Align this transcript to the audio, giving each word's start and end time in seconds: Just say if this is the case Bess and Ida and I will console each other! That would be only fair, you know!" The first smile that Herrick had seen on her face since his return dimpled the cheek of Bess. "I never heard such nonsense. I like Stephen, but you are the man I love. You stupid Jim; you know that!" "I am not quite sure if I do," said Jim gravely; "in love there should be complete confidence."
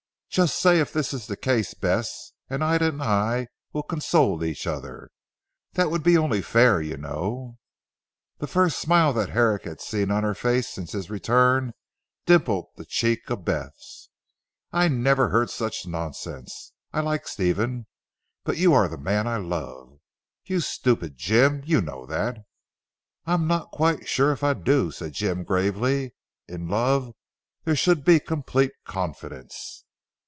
Just 0.33 0.55
say 0.61 0.79
if 0.79 0.93
this 0.93 1.13
is 1.13 1.27
the 1.27 1.35
case 1.35 1.73
Bess 1.73 2.31
and 2.49 2.63
Ida 2.63 2.87
and 2.87 3.03
I 3.03 3.47
will 3.73 3.83
console 3.83 4.45
each 4.45 4.65
other! 4.65 5.11
That 5.73 5.91
would 5.91 6.03
be 6.03 6.17
only 6.17 6.41
fair, 6.41 6.79
you 6.81 6.95
know!" 6.95 7.57
The 8.37 8.47
first 8.47 8.79
smile 8.79 9.11
that 9.11 9.31
Herrick 9.31 9.63
had 9.63 9.81
seen 9.81 10.09
on 10.09 10.23
her 10.23 10.33
face 10.33 10.69
since 10.69 10.93
his 10.93 11.09
return 11.09 11.73
dimpled 12.25 12.67
the 12.77 12.85
cheek 12.85 13.29
of 13.29 13.43
Bess. 13.43 14.07
"I 14.71 14.87
never 14.87 15.27
heard 15.27 15.49
such 15.49 15.85
nonsense. 15.85 16.71
I 16.93 17.01
like 17.01 17.27
Stephen, 17.27 17.87
but 18.45 18.55
you 18.55 18.73
are 18.73 18.87
the 18.87 18.97
man 18.97 19.27
I 19.27 19.35
love. 19.35 19.99
You 20.45 20.61
stupid 20.61 21.17
Jim; 21.17 21.61
you 21.65 21.81
know 21.81 22.05
that!" 22.05 22.37
"I 23.25 23.33
am 23.33 23.47
not 23.47 23.71
quite 23.71 24.07
sure 24.07 24.31
if 24.31 24.45
I 24.45 24.53
do," 24.53 24.91
said 24.91 25.11
Jim 25.11 25.43
gravely; 25.43 26.15
"in 26.47 26.69
love 26.69 27.11
there 27.65 27.75
should 27.75 28.05
be 28.05 28.21
complete 28.21 28.71
confidence." 28.85 29.83